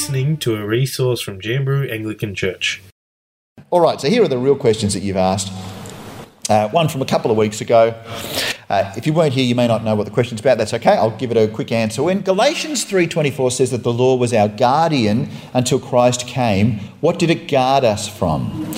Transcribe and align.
listening 0.00 0.38
to 0.38 0.56
a 0.56 0.64
resource 0.64 1.20
from 1.20 1.38
Jamberoo 1.38 1.92
Anglican 1.92 2.34
Church. 2.34 2.80
All 3.68 3.80
right, 3.80 4.00
so 4.00 4.08
here 4.08 4.22
are 4.22 4.28
the 4.28 4.38
real 4.38 4.56
questions 4.56 4.94
that 4.94 5.00
you've 5.00 5.18
asked. 5.18 5.52
Uh, 6.48 6.70
one 6.70 6.88
from 6.88 7.02
a 7.02 7.04
couple 7.04 7.30
of 7.30 7.36
weeks 7.36 7.60
ago. 7.60 7.88
Uh, 8.70 8.94
if 8.96 9.06
you 9.06 9.12
weren't 9.12 9.34
here, 9.34 9.44
you 9.44 9.54
may 9.54 9.66
not 9.66 9.84
know 9.84 9.94
what 9.94 10.04
the 10.04 10.10
question's 10.10 10.40
about. 10.40 10.56
That's 10.56 10.72
okay. 10.72 10.92
I'll 10.92 11.18
give 11.18 11.30
it 11.30 11.36
a 11.36 11.48
quick 11.48 11.70
answer. 11.70 12.02
When 12.02 12.22
Galatians 12.22 12.86
3:24 12.86 13.52
says 13.52 13.72
that 13.72 13.82
the 13.82 13.92
law 13.92 14.16
was 14.16 14.32
our 14.32 14.48
guardian 14.48 15.28
until 15.52 15.78
Christ 15.78 16.26
came, 16.26 16.78
what 17.02 17.18
did 17.18 17.28
it 17.28 17.46
guard 17.46 17.84
us 17.84 18.08
from? 18.08 18.72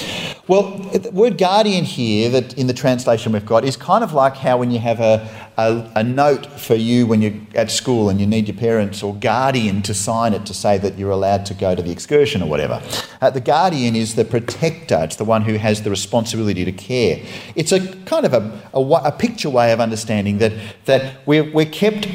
Well, 0.48 0.76
the 0.78 1.12
word 1.12 1.38
guardian 1.38 1.84
here, 1.84 2.28
that 2.30 2.58
in 2.58 2.66
the 2.66 2.74
translation 2.74 3.32
we've 3.32 3.46
got, 3.46 3.64
is 3.64 3.76
kind 3.76 4.02
of 4.02 4.12
like 4.12 4.34
how 4.36 4.56
when 4.56 4.72
you 4.72 4.80
have 4.80 4.98
a, 4.98 5.28
a, 5.56 5.88
a, 5.94 6.02
note 6.02 6.46
for 6.58 6.74
you 6.74 7.06
when 7.06 7.22
you're 7.22 7.34
at 7.54 7.70
school 7.70 8.08
and 8.10 8.20
you 8.20 8.26
need 8.26 8.48
your 8.48 8.56
parents 8.56 9.04
or 9.04 9.14
guardian 9.14 9.82
to 9.82 9.94
sign 9.94 10.34
it 10.34 10.44
to 10.46 10.52
say 10.52 10.78
that 10.78 10.98
you're 10.98 11.12
allowed 11.12 11.46
to 11.46 11.54
go 11.54 11.76
to 11.76 11.82
the 11.82 11.92
excursion 11.92 12.42
or 12.42 12.48
whatever. 12.48 12.82
Uh, 13.20 13.30
the 13.30 13.40
guardian 13.40 13.94
is 13.94 14.16
the 14.16 14.24
protector, 14.24 14.98
it's 15.04 15.14
the 15.14 15.24
one 15.24 15.42
who 15.42 15.54
has 15.58 15.82
the 15.82 15.90
responsibility 15.90 16.64
to 16.64 16.72
care. 16.72 17.24
It's 17.54 17.70
a 17.70 17.94
kind 18.04 18.26
of 18.26 18.34
a, 18.34 18.60
a, 18.74 18.80
a 18.80 19.12
picture 19.12 19.48
way 19.48 19.72
of 19.72 19.78
understanding 19.78 20.38
that, 20.38 20.52
that 20.86 21.24
we're, 21.24 21.52
we're 21.52 21.66
kept 21.66 22.08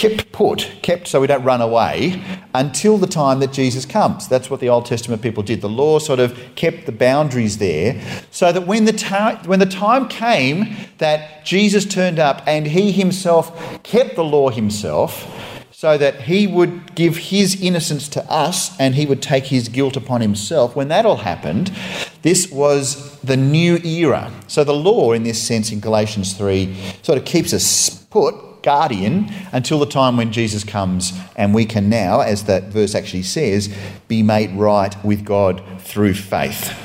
kept 0.00 0.32
put, 0.32 0.70
kept 0.80 1.06
so 1.06 1.20
we 1.20 1.26
don't 1.26 1.44
run 1.44 1.60
away 1.60 2.22
until 2.54 2.96
the 2.96 3.06
time 3.06 3.38
that 3.40 3.52
Jesus 3.52 3.84
comes. 3.84 4.26
That's 4.28 4.48
what 4.48 4.60
the 4.60 4.70
Old 4.70 4.86
Testament 4.86 5.20
people 5.20 5.42
did. 5.42 5.60
The 5.60 5.68
law 5.68 5.98
sort 5.98 6.20
of 6.20 6.38
kept 6.54 6.86
the 6.86 6.92
boundaries 6.92 7.58
there 7.58 8.00
so 8.30 8.50
that 8.50 8.66
when 8.66 8.86
the, 8.86 8.94
ta- 8.94 9.42
when 9.44 9.58
the 9.58 9.66
time 9.66 10.08
came 10.08 10.74
that 10.98 11.44
Jesus 11.44 11.84
turned 11.84 12.18
up 12.18 12.42
and 12.46 12.66
he 12.66 12.92
himself 12.92 13.82
kept 13.82 14.16
the 14.16 14.24
law 14.24 14.48
himself, 14.48 15.26
so 15.70 15.96
that 15.96 16.22
he 16.22 16.46
would 16.46 16.94
give 16.94 17.16
his 17.16 17.62
innocence 17.62 18.06
to 18.06 18.22
us 18.30 18.78
and 18.78 18.94
he 18.94 19.06
would 19.06 19.22
take 19.22 19.46
his 19.46 19.70
guilt 19.70 19.96
upon 19.96 20.20
himself. 20.20 20.76
When 20.76 20.88
that 20.88 21.06
all 21.06 21.16
happened, 21.16 21.72
this 22.20 22.50
was 22.50 23.18
the 23.20 23.36
new 23.36 23.78
era. 23.78 24.30
So 24.46 24.62
the 24.62 24.74
law, 24.74 25.12
in 25.12 25.22
this 25.22 25.40
sense, 25.40 25.72
in 25.72 25.80
Galatians 25.80 26.34
3, 26.34 26.76
sort 27.02 27.16
of 27.16 27.24
keeps 27.24 27.54
us 27.54 27.88
put 28.10 28.34
guardian 28.62 29.30
until 29.52 29.78
the 29.78 29.86
time 29.86 30.16
when 30.16 30.32
Jesus 30.32 30.64
comes 30.64 31.12
and 31.36 31.54
we 31.54 31.64
can 31.64 31.88
now, 31.88 32.20
as 32.20 32.44
that 32.44 32.64
verse 32.64 32.94
actually 32.94 33.22
says, 33.22 33.74
be 34.08 34.22
made 34.22 34.50
right 34.52 35.02
with 35.04 35.24
God 35.24 35.62
through 35.78 36.14
faith. 36.14 36.76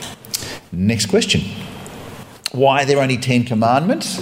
Next 0.71 1.07
question. 1.07 1.41
Why 2.51 2.83
are 2.83 2.85
there 2.85 3.01
only 3.01 3.17
10 3.17 3.43
commandments? 3.43 4.21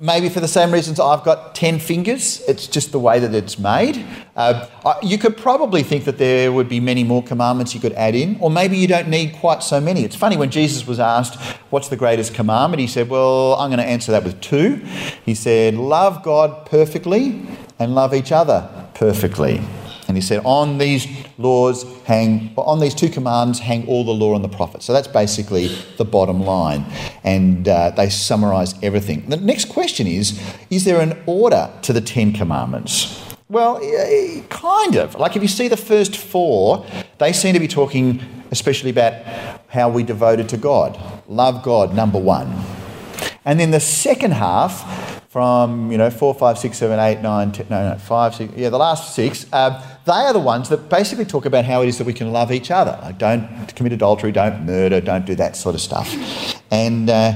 Maybe 0.00 0.28
for 0.28 0.40
the 0.40 0.48
same 0.48 0.72
reasons 0.72 1.00
I've 1.00 1.24
got 1.24 1.54
10 1.54 1.78
fingers. 1.78 2.42
It's 2.48 2.66
just 2.66 2.92
the 2.92 2.98
way 2.98 3.18
that 3.18 3.34
it's 3.34 3.58
made. 3.58 4.04
Uh, 4.36 4.66
you 5.02 5.18
could 5.18 5.36
probably 5.36 5.82
think 5.82 6.04
that 6.04 6.18
there 6.18 6.52
would 6.52 6.68
be 6.68 6.80
many 6.80 7.04
more 7.04 7.22
commandments 7.22 7.74
you 7.74 7.80
could 7.80 7.92
add 7.94 8.14
in, 8.14 8.36
or 8.40 8.50
maybe 8.50 8.76
you 8.76 8.86
don't 8.86 9.08
need 9.08 9.34
quite 9.34 9.62
so 9.62 9.80
many. 9.80 10.04
It's 10.04 10.16
funny 10.16 10.36
when 10.36 10.50
Jesus 10.50 10.86
was 10.86 11.00
asked, 11.00 11.40
What's 11.70 11.88
the 11.88 11.96
greatest 11.96 12.34
commandment? 12.34 12.80
He 12.80 12.86
said, 12.86 13.08
Well, 13.08 13.54
I'm 13.54 13.70
going 13.70 13.78
to 13.78 13.84
answer 13.84 14.12
that 14.12 14.24
with 14.24 14.40
two. 14.40 14.76
He 15.24 15.34
said, 15.34 15.74
Love 15.74 16.22
God 16.22 16.66
perfectly 16.66 17.46
and 17.78 17.94
love 17.94 18.14
each 18.14 18.32
other 18.32 18.68
perfectly. 18.94 19.60
And 20.08 20.16
he 20.16 20.22
said, 20.22 20.42
On 20.44 20.78
these 20.78 21.06
laws 21.36 21.84
hang, 22.04 22.52
on 22.56 22.80
these 22.80 22.94
two 22.94 23.10
commands 23.10 23.60
hang 23.60 23.86
all 23.86 24.04
the 24.04 24.12
law 24.12 24.34
and 24.34 24.42
the 24.42 24.48
prophets. 24.48 24.86
So 24.86 24.92
that's 24.92 25.06
basically 25.06 25.68
the 25.98 26.04
bottom 26.04 26.40
line. 26.40 26.86
And 27.22 27.68
uh, 27.68 27.90
they 27.90 28.08
summarize 28.08 28.74
everything. 28.82 29.28
The 29.28 29.36
next 29.36 29.68
question 29.68 30.06
is 30.06 30.40
Is 30.70 30.84
there 30.84 31.00
an 31.00 31.22
order 31.26 31.70
to 31.82 31.92
the 31.92 32.00
Ten 32.00 32.32
Commandments? 32.32 33.22
Well, 33.50 33.80
kind 34.48 34.96
of. 34.96 35.14
Like 35.14 35.36
if 35.36 35.42
you 35.42 35.48
see 35.48 35.68
the 35.68 35.76
first 35.76 36.16
four, 36.16 36.86
they 37.18 37.32
seem 37.32 37.54
to 37.54 37.60
be 37.60 37.68
talking 37.68 38.20
especially 38.50 38.90
about 38.90 39.12
how 39.68 39.88
we 39.88 40.02
devoted 40.02 40.48
to 40.50 40.56
God. 40.56 40.98
Love 41.28 41.62
God, 41.62 41.94
number 41.94 42.18
one. 42.18 42.64
And 43.44 43.58
then 43.58 43.70
the 43.70 43.80
second 43.80 44.32
half, 44.32 45.18
from 45.28 45.92
you 45.92 45.98
know 45.98 46.10
four, 46.10 46.34
five, 46.34 46.58
six, 46.58 46.78
seven, 46.78 46.98
eight, 46.98 47.20
nine, 47.20 47.52
ten, 47.52 47.66
no, 47.68 47.90
no, 47.90 47.98
five, 47.98 48.34
six, 48.34 48.52
yeah, 48.56 48.70
the 48.70 48.78
last 48.78 49.14
six. 49.14 49.46
Uh, 49.52 49.82
they 50.08 50.14
are 50.14 50.32
the 50.32 50.38
ones 50.38 50.70
that 50.70 50.88
basically 50.88 51.24
talk 51.24 51.44
about 51.44 51.64
how 51.64 51.82
it 51.82 51.88
is 51.88 51.98
that 51.98 52.06
we 52.06 52.14
can 52.14 52.32
love 52.32 52.50
each 52.50 52.70
other. 52.70 52.98
Like 53.02 53.18
don't 53.18 53.74
commit 53.76 53.92
adultery, 53.92 54.32
don't 54.32 54.64
murder, 54.64 55.00
don't 55.00 55.26
do 55.26 55.34
that 55.36 55.56
sort 55.56 55.74
of 55.74 55.80
stuff. 55.80 56.08
And 56.70 57.08
uh, 57.08 57.34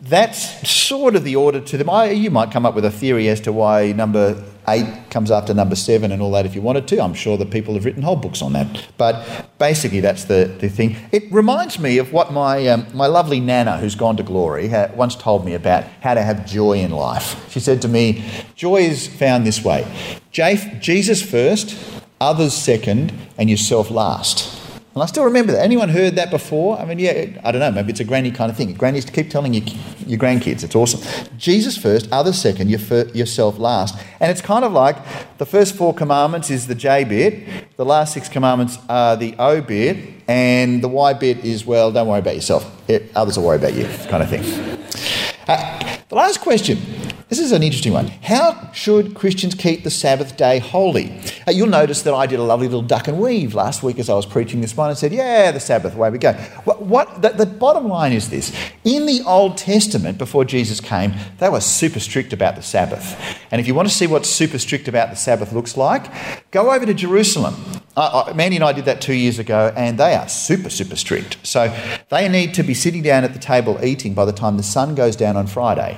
that's 0.00 0.68
sort 0.68 1.16
of 1.16 1.24
the 1.24 1.36
order 1.36 1.60
to 1.60 1.76
them. 1.76 1.88
I, 1.88 2.10
you 2.10 2.30
might 2.30 2.50
come 2.50 2.66
up 2.66 2.74
with 2.74 2.84
a 2.84 2.90
theory 2.90 3.28
as 3.28 3.40
to 3.42 3.52
why 3.52 3.92
number 3.92 4.42
eight 4.68 4.86
comes 5.10 5.30
after 5.30 5.52
number 5.52 5.76
seven 5.76 6.12
and 6.12 6.22
all 6.22 6.30
that 6.32 6.46
if 6.46 6.54
you 6.54 6.62
wanted 6.62 6.88
to. 6.88 7.02
I'm 7.02 7.14
sure 7.14 7.36
that 7.36 7.50
people 7.50 7.74
have 7.74 7.84
written 7.84 8.02
whole 8.02 8.16
books 8.16 8.42
on 8.42 8.54
that. 8.54 8.86
But 8.96 9.46
basically, 9.58 10.00
that's 10.00 10.24
the, 10.24 10.54
the 10.58 10.68
thing. 10.68 10.96
It 11.12 11.30
reminds 11.30 11.78
me 11.78 11.98
of 11.98 12.12
what 12.12 12.32
my, 12.32 12.66
um, 12.68 12.86
my 12.94 13.06
lovely 13.06 13.40
Nana, 13.40 13.78
who's 13.78 13.94
gone 13.94 14.16
to 14.16 14.22
glory, 14.22 14.68
once 14.94 15.14
told 15.16 15.44
me 15.44 15.54
about 15.54 15.84
how 16.00 16.14
to 16.14 16.22
have 16.22 16.46
joy 16.46 16.78
in 16.78 16.90
life. 16.90 17.50
She 17.50 17.60
said 17.60 17.82
to 17.82 17.88
me, 17.88 18.24
Joy 18.54 18.82
is 18.82 19.06
found 19.06 19.46
this 19.46 19.62
way 19.62 19.86
Jesus 20.30 21.22
first, 21.22 21.76
others 22.20 22.54
second, 22.54 23.12
and 23.38 23.50
yourself 23.50 23.90
last. 23.90 24.60
And 24.94 25.02
I 25.02 25.06
still 25.06 25.24
remember 25.24 25.50
that. 25.52 25.64
Anyone 25.64 25.88
heard 25.88 26.14
that 26.14 26.30
before? 26.30 26.78
I 26.78 26.84
mean, 26.84 27.00
yeah, 27.00 27.26
I 27.42 27.50
don't 27.50 27.58
know. 27.58 27.72
Maybe 27.72 27.90
it's 27.90 27.98
a 27.98 28.04
granny 28.04 28.30
kind 28.30 28.48
of 28.48 28.56
thing. 28.56 28.74
Grannies 28.74 29.04
keep 29.04 29.28
telling 29.28 29.52
your, 29.52 29.64
your 30.06 30.20
grandkids. 30.20 30.62
It's 30.62 30.76
awesome. 30.76 31.00
Jesus 31.36 31.76
first, 31.76 32.08
others 32.12 32.40
second, 32.40 32.70
your 32.70 32.78
yourself 33.08 33.58
last. 33.58 33.98
And 34.20 34.30
it's 34.30 34.40
kind 34.40 34.64
of 34.64 34.72
like 34.72 34.96
the 35.38 35.46
first 35.46 35.74
four 35.74 35.92
commandments 35.94 36.48
is 36.48 36.68
the 36.68 36.76
J 36.76 37.02
bit, 37.02 37.76
the 37.76 37.84
last 37.84 38.14
six 38.14 38.28
commandments 38.28 38.78
are 38.88 39.16
the 39.16 39.34
O 39.36 39.60
bit, 39.60 39.96
and 40.28 40.80
the 40.80 40.88
Y 40.88 41.12
bit 41.14 41.38
is, 41.38 41.66
well, 41.66 41.90
don't 41.90 42.06
worry 42.06 42.20
about 42.20 42.36
yourself. 42.36 42.64
It, 42.88 43.10
others 43.16 43.36
will 43.36 43.46
worry 43.46 43.56
about 43.56 43.74
you, 43.74 43.86
kind 44.08 44.22
of 44.22 44.30
thing. 44.30 44.44
Uh, 45.48 45.98
the 46.08 46.14
last 46.14 46.40
question 46.40 46.78
this 47.30 47.38
is 47.38 47.52
an 47.52 47.62
interesting 47.62 47.92
one. 47.92 48.08
How 48.08 48.70
should 48.72 49.14
Christians 49.14 49.54
keep 49.54 49.82
the 49.82 49.90
Sabbath 49.90 50.36
day 50.36 50.58
holy? 50.58 51.18
Uh, 51.48 51.52
you'll 51.52 51.68
notice 51.68 52.02
that 52.02 52.12
I 52.12 52.26
did 52.26 52.38
a 52.38 52.42
lovely 52.42 52.68
little 52.68 52.82
duck 52.82 53.08
and 53.08 53.18
weave 53.18 53.54
last 53.54 53.82
week 53.82 53.98
as 53.98 54.10
I 54.10 54.14
was 54.14 54.26
preaching 54.26 54.60
this 54.60 54.76
one 54.76 54.90
and 54.90 54.98
said, 54.98 55.12
Yeah, 55.12 55.50
the 55.50 55.58
Sabbath, 55.58 55.94
away 55.94 56.10
we 56.10 56.18
go. 56.18 56.34
What, 56.64 56.82
what 56.82 57.22
the, 57.22 57.30
the 57.30 57.46
bottom 57.46 57.88
line 57.88 58.12
is 58.12 58.28
this 58.28 58.54
in 58.84 59.06
the 59.06 59.22
Old 59.26 59.56
Testament, 59.56 60.18
before 60.18 60.44
Jesus 60.44 60.80
came, 60.80 61.14
they 61.38 61.48
were 61.48 61.60
super 61.60 61.98
strict 61.98 62.34
about 62.34 62.56
the 62.56 62.62
Sabbath. 62.62 63.18
And 63.50 63.58
if 63.58 63.66
you 63.66 63.74
want 63.74 63.88
to 63.88 63.94
see 63.94 64.06
what 64.06 64.26
super 64.26 64.58
strict 64.58 64.86
about 64.86 65.08
the 65.08 65.16
Sabbath 65.16 65.52
looks 65.52 65.78
like, 65.78 66.50
go 66.50 66.72
over 66.72 66.84
to 66.84 66.94
Jerusalem. 66.94 67.54
Uh, 67.96 68.32
Mandy 68.34 68.56
and 68.56 68.64
I 68.64 68.72
did 68.72 68.84
that 68.84 69.00
two 69.00 69.14
years 69.14 69.38
ago, 69.38 69.72
and 69.76 69.98
they 69.98 70.14
are 70.14 70.28
super, 70.28 70.68
super 70.68 70.96
strict. 70.96 71.38
So 71.46 71.74
they 72.10 72.28
need 72.28 72.52
to 72.54 72.62
be 72.62 72.74
sitting 72.74 73.02
down 73.02 73.24
at 73.24 73.32
the 73.32 73.38
table 73.38 73.82
eating 73.82 74.12
by 74.12 74.24
the 74.24 74.32
time 74.32 74.56
the 74.56 74.62
sun 74.62 74.94
goes 74.94 75.16
down 75.16 75.36
on 75.36 75.46
Friday 75.46 75.96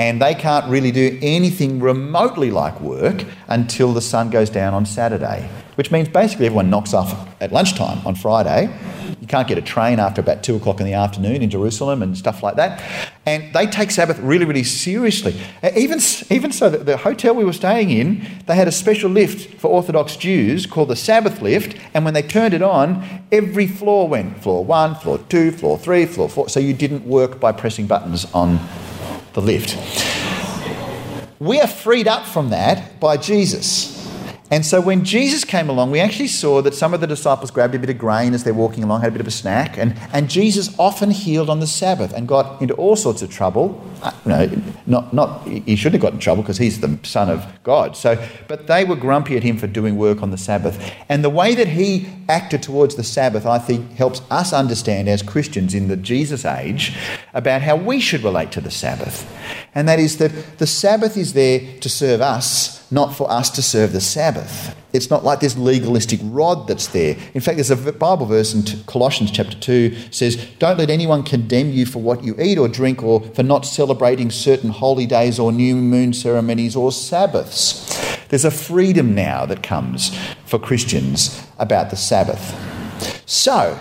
and 0.00 0.18
they 0.18 0.34
can't 0.34 0.66
really 0.70 0.90
do 0.90 1.18
anything 1.20 1.78
remotely 1.78 2.50
like 2.50 2.80
work 2.80 3.22
until 3.48 3.92
the 3.92 4.00
sun 4.00 4.30
goes 4.30 4.48
down 4.48 4.72
on 4.72 4.86
Saturday, 4.86 5.46
which 5.74 5.90
means 5.90 6.08
basically 6.08 6.46
everyone 6.46 6.70
knocks 6.70 6.94
off 6.94 7.28
at 7.42 7.52
lunchtime 7.52 8.00
on 8.06 8.14
Friday. 8.14 8.74
You 9.20 9.26
can't 9.26 9.46
get 9.46 9.58
a 9.58 9.62
train 9.62 9.98
after 9.98 10.22
about 10.22 10.42
two 10.42 10.56
o'clock 10.56 10.80
in 10.80 10.86
the 10.86 10.94
afternoon 10.94 11.42
in 11.42 11.50
Jerusalem 11.50 12.02
and 12.02 12.16
stuff 12.16 12.42
like 12.42 12.56
that. 12.56 12.82
And 13.26 13.52
they 13.52 13.66
take 13.66 13.90
Sabbath 13.90 14.18
really, 14.20 14.46
really 14.46 14.64
seriously. 14.64 15.38
Even, 15.76 16.00
even 16.30 16.50
so, 16.50 16.70
the 16.70 16.96
hotel 16.96 17.34
we 17.34 17.44
were 17.44 17.52
staying 17.52 17.90
in, 17.90 18.26
they 18.46 18.54
had 18.54 18.68
a 18.68 18.72
special 18.72 19.10
lift 19.10 19.60
for 19.60 19.68
Orthodox 19.68 20.16
Jews 20.16 20.64
called 20.64 20.88
the 20.88 20.96
Sabbath 20.96 21.42
lift. 21.42 21.76
And 21.92 22.06
when 22.06 22.14
they 22.14 22.22
turned 22.22 22.54
it 22.54 22.62
on, 22.62 23.04
every 23.30 23.66
floor 23.66 24.08
went 24.08 24.42
floor 24.42 24.64
one, 24.64 24.94
floor 24.94 25.18
two, 25.28 25.52
floor 25.52 25.76
three, 25.76 26.06
floor 26.06 26.30
four. 26.30 26.48
So 26.48 26.58
you 26.58 26.72
didn't 26.72 27.04
work 27.04 27.38
by 27.38 27.52
pressing 27.52 27.86
buttons 27.86 28.24
on 28.32 28.58
the 29.32 29.40
lift. 29.40 29.76
We 31.38 31.60
are 31.60 31.66
freed 31.66 32.06
up 32.06 32.26
from 32.26 32.50
that 32.50 33.00
by 33.00 33.16
Jesus. 33.16 34.00
And 34.52 34.66
so 34.66 34.80
when 34.80 35.04
Jesus 35.04 35.44
came 35.44 35.68
along, 35.68 35.92
we 35.92 36.00
actually 36.00 36.26
saw 36.26 36.60
that 36.62 36.74
some 36.74 36.92
of 36.92 37.00
the 37.00 37.06
disciples 37.06 37.52
grabbed 37.52 37.76
a 37.76 37.78
bit 37.78 37.88
of 37.88 37.98
grain 37.98 38.34
as 38.34 38.42
they're 38.42 38.52
walking 38.52 38.82
along, 38.82 39.02
had 39.02 39.10
a 39.10 39.12
bit 39.12 39.20
of 39.20 39.28
a 39.28 39.30
snack, 39.30 39.78
and, 39.78 39.96
and 40.12 40.28
Jesus 40.28 40.76
often 40.76 41.12
healed 41.12 41.48
on 41.48 41.60
the 41.60 41.68
Sabbath 41.68 42.12
and 42.12 42.26
got 42.26 42.60
into 42.60 42.74
all 42.74 42.96
sorts 42.96 43.22
of 43.22 43.30
trouble. 43.30 43.80
Uh, 44.02 44.10
know, 44.24 44.62
not, 44.86 45.14
not, 45.14 45.46
he 45.46 45.76
shouldn't 45.76 46.02
have 46.02 46.02
got 46.02 46.14
in 46.14 46.18
trouble 46.18 46.42
because 46.42 46.58
he's 46.58 46.80
the 46.80 46.98
Son 47.04 47.30
of 47.30 47.46
God. 47.62 47.96
So, 47.96 48.20
but 48.48 48.66
they 48.66 48.84
were 48.84 48.96
grumpy 48.96 49.36
at 49.36 49.44
him 49.44 49.56
for 49.56 49.68
doing 49.68 49.96
work 49.96 50.20
on 50.20 50.32
the 50.32 50.38
Sabbath. 50.38 50.92
And 51.08 51.22
the 51.22 51.30
way 51.30 51.54
that 51.54 51.68
he 51.68 52.08
acted 52.28 52.60
towards 52.60 52.96
the 52.96 53.04
Sabbath, 53.04 53.46
I 53.46 53.58
think, 53.58 53.92
helps 53.92 54.20
us 54.32 54.52
understand 54.52 55.08
as 55.08 55.22
Christians 55.22 55.74
in 55.74 55.86
the 55.86 55.96
Jesus 55.96 56.44
age 56.44 56.96
about 57.34 57.62
how 57.62 57.76
we 57.76 58.00
should 58.00 58.22
relate 58.22 58.52
to 58.52 58.60
the 58.60 58.70
Sabbath. 58.70 59.30
And 59.74 59.88
that 59.88 59.98
is 59.98 60.18
that 60.18 60.58
the 60.58 60.66
Sabbath 60.66 61.16
is 61.16 61.32
there 61.32 61.60
to 61.80 61.88
serve 61.88 62.20
us 62.20 62.80
not 62.90 63.14
for 63.14 63.30
us 63.30 63.50
to 63.50 63.62
serve 63.62 63.92
the 63.92 64.00
Sabbath. 64.00 64.76
It's 64.92 65.10
not 65.10 65.22
like 65.22 65.38
this 65.38 65.56
legalistic 65.56 66.18
rod 66.24 66.66
that's 66.66 66.88
there. 66.88 67.16
In 67.34 67.40
fact, 67.40 67.56
there's 67.56 67.70
a 67.70 67.92
Bible 67.92 68.26
verse 68.26 68.52
in 68.52 68.64
Colossians 68.84 69.30
chapter 69.30 69.56
2 69.56 70.10
says, 70.10 70.36
Don't 70.58 70.78
let 70.78 70.90
anyone 70.90 71.22
condemn 71.22 71.70
you 71.70 71.86
for 71.86 72.00
what 72.00 72.24
you 72.24 72.34
eat 72.40 72.58
or 72.58 72.66
drink 72.66 73.02
or 73.02 73.20
for 73.20 73.44
not 73.44 73.64
celebrating 73.64 74.30
certain 74.30 74.70
holy 74.70 75.06
days 75.06 75.38
or 75.38 75.52
new 75.52 75.76
moon 75.76 76.12
ceremonies 76.12 76.74
or 76.74 76.90
Sabbaths. 76.90 77.86
There's 78.28 78.44
a 78.44 78.50
freedom 78.50 79.14
now 79.14 79.46
that 79.46 79.62
comes 79.62 80.16
for 80.44 80.58
Christians 80.58 81.46
about 81.58 81.90
the 81.90 81.96
Sabbath. 81.96 82.54
So, 83.26 83.78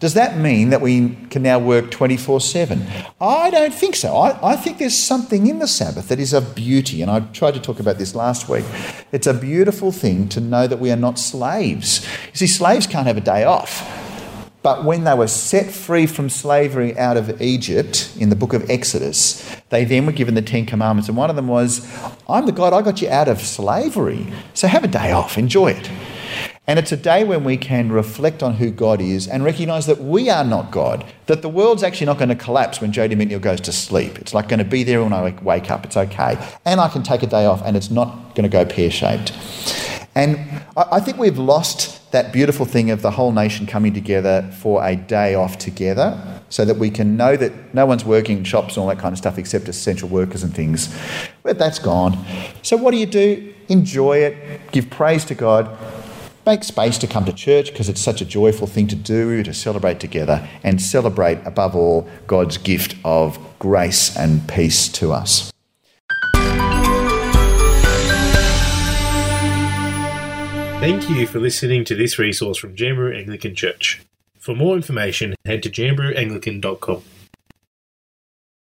does 0.00 0.14
that 0.14 0.38
mean 0.38 0.70
that 0.70 0.80
we 0.80 1.16
can 1.30 1.42
now 1.42 1.58
work 1.58 1.90
24 1.90 2.40
7? 2.40 2.86
I 3.20 3.50
don't 3.50 3.74
think 3.74 3.96
so. 3.96 4.16
I, 4.16 4.52
I 4.52 4.56
think 4.56 4.78
there's 4.78 4.96
something 4.96 5.46
in 5.46 5.58
the 5.58 5.66
Sabbath 5.66 6.08
that 6.08 6.20
is 6.20 6.32
a 6.32 6.40
beauty, 6.40 7.02
and 7.02 7.10
I 7.10 7.20
tried 7.20 7.54
to 7.54 7.60
talk 7.60 7.80
about 7.80 7.98
this 7.98 8.14
last 8.14 8.48
week. 8.48 8.64
It's 9.10 9.26
a 9.26 9.34
beautiful 9.34 9.90
thing 9.90 10.28
to 10.30 10.40
know 10.40 10.66
that 10.66 10.78
we 10.78 10.92
are 10.92 10.96
not 10.96 11.18
slaves. 11.18 12.06
You 12.28 12.36
see, 12.36 12.46
slaves 12.46 12.86
can't 12.86 13.06
have 13.06 13.16
a 13.16 13.22
day 13.22 13.44
off. 13.44 14.06
But 14.62 14.84
when 14.84 15.04
they 15.04 15.14
were 15.14 15.28
set 15.28 15.70
free 15.70 16.06
from 16.06 16.28
slavery 16.28 16.96
out 16.98 17.16
of 17.16 17.40
Egypt 17.40 18.12
in 18.18 18.28
the 18.28 18.36
book 18.36 18.52
of 18.52 18.68
Exodus, 18.68 19.56
they 19.70 19.84
then 19.84 20.04
were 20.04 20.12
given 20.12 20.34
the 20.34 20.42
Ten 20.42 20.66
Commandments. 20.66 21.08
And 21.08 21.16
one 21.16 21.30
of 21.30 21.36
them 21.36 21.46
was, 21.46 21.88
I'm 22.28 22.44
the 22.44 22.52
God, 22.52 22.72
I 22.72 22.82
got 22.82 23.00
you 23.00 23.08
out 23.08 23.28
of 23.28 23.40
slavery. 23.40 24.26
So 24.54 24.66
have 24.66 24.84
a 24.84 24.88
day 24.88 25.12
off, 25.12 25.38
enjoy 25.38 25.68
it. 25.68 25.90
And 26.68 26.78
it's 26.78 26.92
a 26.92 26.98
day 26.98 27.24
when 27.24 27.44
we 27.44 27.56
can 27.56 27.90
reflect 27.90 28.42
on 28.42 28.56
who 28.56 28.70
God 28.70 29.00
is 29.00 29.26
and 29.26 29.42
recognize 29.42 29.86
that 29.86 30.02
we 30.02 30.28
are 30.28 30.44
not 30.44 30.70
God, 30.70 31.02
that 31.24 31.40
the 31.40 31.48
world's 31.48 31.82
actually 31.82 32.04
not 32.04 32.18
going 32.18 32.28
to 32.28 32.34
collapse 32.34 32.78
when 32.78 32.92
JD 32.92 33.14
McNeil 33.14 33.40
goes 33.40 33.62
to 33.62 33.72
sleep. 33.72 34.18
It's 34.18 34.34
like 34.34 34.50
going 34.50 34.58
to 34.58 34.66
be 34.66 34.84
there 34.84 35.02
when 35.02 35.14
I 35.14 35.34
wake 35.42 35.70
up. 35.70 35.86
It's 35.86 35.96
okay. 35.96 36.38
And 36.66 36.78
I 36.78 36.88
can 36.88 37.02
take 37.02 37.22
a 37.22 37.26
day 37.26 37.46
off 37.46 37.62
and 37.64 37.74
it's 37.74 37.90
not 37.90 38.34
going 38.34 38.42
to 38.42 38.50
go 38.50 38.66
pear 38.66 38.90
shaped. 38.90 39.32
And 40.14 40.38
I 40.76 41.00
think 41.00 41.16
we've 41.16 41.38
lost 41.38 42.12
that 42.12 42.34
beautiful 42.34 42.66
thing 42.66 42.90
of 42.90 43.00
the 43.00 43.12
whole 43.12 43.32
nation 43.32 43.66
coming 43.66 43.94
together 43.94 44.50
for 44.60 44.84
a 44.84 44.94
day 44.94 45.34
off 45.34 45.56
together 45.56 46.20
so 46.50 46.66
that 46.66 46.76
we 46.76 46.90
can 46.90 47.16
know 47.16 47.34
that 47.36 47.74
no 47.74 47.86
one's 47.86 48.04
working 48.04 48.38
in 48.38 48.44
shops 48.44 48.76
and 48.76 48.82
all 48.82 48.88
that 48.88 48.98
kind 48.98 49.12
of 49.12 49.18
stuff 49.18 49.38
except 49.38 49.68
essential 49.68 50.08
workers 50.08 50.42
and 50.42 50.54
things. 50.54 50.94
But 51.42 51.58
that's 51.58 51.78
gone. 51.78 52.26
So, 52.62 52.76
what 52.76 52.90
do 52.90 52.98
you 52.98 53.06
do? 53.06 53.54
Enjoy 53.68 54.18
it, 54.18 54.72
give 54.72 54.90
praise 54.90 55.24
to 55.26 55.34
God, 55.34 55.76
make 56.48 56.64
space 56.64 56.96
to 56.96 57.06
come 57.06 57.26
to 57.26 57.32
church 57.32 57.70
because 57.70 57.90
it's 57.90 58.00
such 58.00 58.22
a 58.22 58.24
joyful 58.24 58.66
thing 58.66 58.86
to 58.86 58.96
do, 58.96 59.42
to 59.42 59.52
celebrate 59.52 60.00
together, 60.00 60.48
and 60.64 60.80
celebrate 60.80 61.38
above 61.44 61.76
all 61.76 62.08
God's 62.26 62.56
gift 62.56 62.96
of 63.04 63.38
grace 63.58 64.16
and 64.16 64.48
peace 64.48 64.88
to 64.88 65.12
us. 65.12 65.52
Thank 70.80 71.10
you 71.10 71.26
for 71.26 71.38
listening 71.38 71.84
to 71.84 71.94
this 71.94 72.18
resource 72.18 72.56
from 72.56 72.74
Jamberoo 72.74 73.14
Anglican 73.14 73.54
Church. 73.54 74.00
For 74.38 74.54
more 74.54 74.74
information, 74.74 75.34
head 75.44 75.62
to 75.64 75.70
jamberooanglican.com. 75.70 77.02